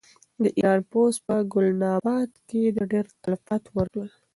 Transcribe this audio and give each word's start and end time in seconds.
د 0.43 0.45
ایران 0.57 0.79
پوځ 0.91 1.13
په 1.25 1.35
ګلناباد 1.53 2.29
کې 2.47 2.61
ډېر 2.91 3.05
تلفات 3.23 3.63
ورکړل. 3.77 4.09